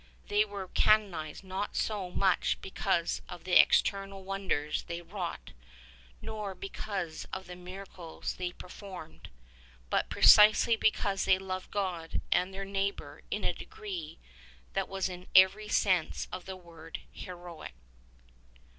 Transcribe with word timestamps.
They 0.29 0.43
were 0.45 0.67
canonized 0.67 1.43
not 1.43 1.75
so 1.75 2.09
much 2.09 2.57
because 2.63 3.21
of 3.29 3.43
the 3.43 3.61
external 3.61 4.23
wonders 4.23 4.81
they 4.87 4.99
wrought, 5.03 5.51
nor 6.23 6.55
because 6.55 7.27
of 7.31 7.45
the 7.45 7.55
miracles 7.55 8.33
they 8.33 8.51
per 8.51 8.67
formed, 8.67 9.29
but 9.91 10.09
precisely 10.09 10.75
because 10.75 11.25
they 11.25 11.37
loved 11.37 11.69
God 11.69 12.19
and 12.31 12.51
their 12.51 12.65
neigh 12.65 12.89
bor 12.89 13.21
in 13.29 13.43
a 13.43 13.53
degree 13.53 14.17
that 14.73 14.89
was 14.89 15.07
in 15.07 15.27
every 15.35 15.67
sense 15.67 16.27
of 16.31 16.45
the 16.45 16.57
word 16.57 17.01
heroic. 17.11 17.75